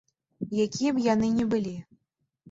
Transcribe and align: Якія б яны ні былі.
Якія 0.65 0.93
б 0.95 1.03
яны 1.07 1.29
ні 1.35 1.45
былі. 1.51 1.75